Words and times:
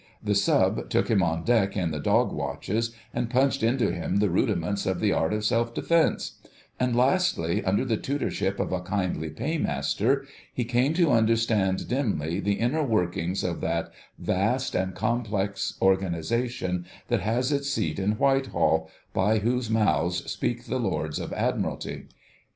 The 0.23 0.33
Sub. 0.33 0.89
took 0.89 1.11
him 1.11 1.21
on 1.21 1.43
deck 1.43 1.77
in 1.77 1.91
the 1.91 1.99
dog 1.99 2.31
watches, 2.33 2.89
and 3.13 3.29
punched 3.29 3.61
into 3.61 3.91
him 3.91 4.15
the 4.17 4.31
rudiments 4.31 4.87
of 4.87 4.99
the 4.99 5.13
art 5.13 5.31
of 5.31 5.45
self 5.45 5.75
defence; 5.75 6.39
and, 6.79 6.95
lastly, 6.95 7.63
under 7.63 7.85
the 7.85 7.97
tutorship 7.97 8.59
of 8.59 8.71
a 8.71 8.81
kindly 8.81 9.29
Paymaster, 9.29 10.25
he 10.51 10.63
came 10.65 10.95
to 10.95 11.11
understand 11.11 11.87
dimly 11.87 12.39
the 12.39 12.53
inner 12.53 12.81
workings 12.83 13.43
of 13.43 13.61
that 13.61 13.91
vast 14.17 14.73
and 14.73 14.95
complex 14.95 15.77
organisation 15.79 16.87
that 17.09 17.19
has 17.19 17.51
its 17.51 17.69
seat 17.69 17.99
in 17.99 18.13
Whitehall, 18.13 18.89
by 19.13 19.37
whose 19.37 19.69
mouths 19.69 20.31
speak 20.31 20.65
the 20.65 20.79
Lords 20.79 21.19
of 21.19 21.31
Admiralty. 21.33 22.07